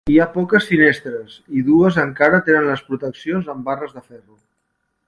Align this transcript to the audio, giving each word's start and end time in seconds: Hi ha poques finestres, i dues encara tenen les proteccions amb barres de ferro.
Hi 0.11 0.15
ha 0.21 0.25
poques 0.35 0.69
finestres, 0.69 1.35
i 1.59 1.63
dues 1.67 2.01
encara 2.05 2.41
tenen 2.49 2.69
les 2.71 2.83
proteccions 2.89 3.53
amb 3.57 3.71
barres 3.73 3.97
de 4.01 4.07
ferro. 4.11 4.43